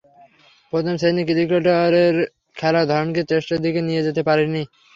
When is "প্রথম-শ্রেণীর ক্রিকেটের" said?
0.73-2.15